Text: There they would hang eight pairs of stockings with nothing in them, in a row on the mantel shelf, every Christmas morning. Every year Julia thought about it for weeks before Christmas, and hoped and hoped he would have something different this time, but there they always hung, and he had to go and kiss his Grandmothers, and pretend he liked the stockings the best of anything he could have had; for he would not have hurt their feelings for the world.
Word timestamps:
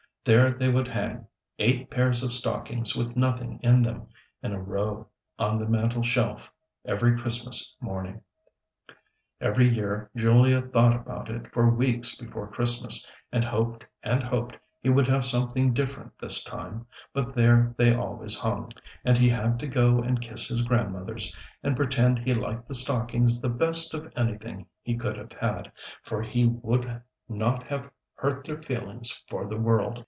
There 0.23 0.51
they 0.51 0.71
would 0.71 0.87
hang 0.87 1.25
eight 1.57 1.89
pairs 1.89 2.21
of 2.21 2.31
stockings 2.31 2.95
with 2.95 3.17
nothing 3.17 3.59
in 3.63 3.81
them, 3.81 4.09
in 4.43 4.53
a 4.53 4.61
row 4.61 5.07
on 5.39 5.57
the 5.57 5.65
mantel 5.67 6.03
shelf, 6.03 6.53
every 6.85 7.19
Christmas 7.19 7.75
morning. 7.81 8.21
Every 9.39 9.67
year 9.67 10.11
Julia 10.15 10.61
thought 10.61 10.95
about 10.95 11.31
it 11.31 11.51
for 11.51 11.71
weeks 11.71 12.15
before 12.15 12.47
Christmas, 12.51 13.11
and 13.31 13.43
hoped 13.43 13.83
and 14.03 14.21
hoped 14.21 14.57
he 14.79 14.91
would 14.91 15.07
have 15.07 15.25
something 15.25 15.73
different 15.73 16.11
this 16.19 16.43
time, 16.43 16.85
but 17.13 17.33
there 17.35 17.73
they 17.79 17.91
always 17.95 18.37
hung, 18.37 18.69
and 19.03 19.17
he 19.17 19.27
had 19.29 19.57
to 19.57 19.67
go 19.67 19.97
and 20.03 20.21
kiss 20.21 20.47
his 20.47 20.61
Grandmothers, 20.61 21.35
and 21.63 21.75
pretend 21.75 22.19
he 22.19 22.35
liked 22.35 22.67
the 22.67 22.75
stockings 22.75 23.41
the 23.41 23.49
best 23.49 23.95
of 23.95 24.13
anything 24.15 24.67
he 24.83 24.95
could 24.95 25.17
have 25.17 25.33
had; 25.33 25.71
for 26.03 26.21
he 26.21 26.45
would 26.45 27.01
not 27.27 27.63
have 27.65 27.89
hurt 28.13 28.45
their 28.45 28.61
feelings 28.61 29.09
for 29.27 29.47
the 29.49 29.57
world. 29.57 29.99